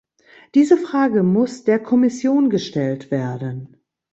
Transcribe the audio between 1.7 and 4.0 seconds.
Kommission gestellt werden.